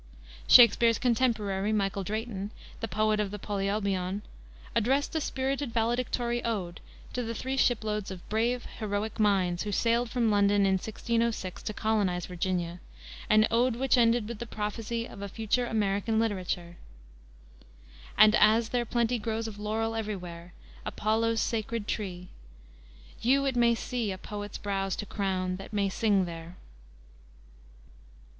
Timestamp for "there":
18.69-18.85, 26.25-26.57